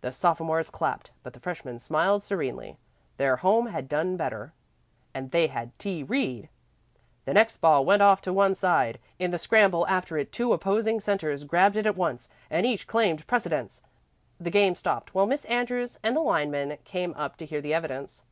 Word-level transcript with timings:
The 0.00 0.10
sophomores 0.10 0.70
clapped, 0.70 1.10
but 1.22 1.34
the 1.34 1.38
freshmen 1.38 1.78
smiled 1.80 2.22
serenely. 2.22 2.78
Their 3.18 3.36
home 3.36 3.66
had 3.66 3.90
done 3.90 4.16
better, 4.16 4.54
and 5.12 5.30
they 5.32 5.48
had 5.48 5.78
T. 5.78 6.02
Reed! 6.02 6.48
The 7.26 7.34
next 7.34 7.58
ball 7.58 7.84
went 7.84 8.00
off 8.00 8.22
to 8.22 8.32
one 8.32 8.54
side. 8.54 8.98
In 9.18 9.32
the 9.32 9.38
scramble 9.38 9.86
after 9.86 10.16
it 10.16 10.32
two 10.32 10.54
opposing 10.54 10.98
centres 10.98 11.44
grabbed 11.44 11.76
it 11.76 11.84
at 11.84 11.94
once, 11.98 12.30
and 12.48 12.64
each 12.64 12.86
claimed 12.86 13.26
precedence. 13.26 13.82
The 14.40 14.48
game 14.50 14.74
stopped 14.76 15.14
while 15.14 15.26
Miss 15.26 15.44
Andrews 15.44 15.98
and 16.02 16.16
the 16.16 16.20
line 16.22 16.50
men 16.50 16.78
came 16.84 17.12
up 17.12 17.36
to 17.36 17.44
hear 17.44 17.60
the 17.60 17.74
evidence. 17.74 18.22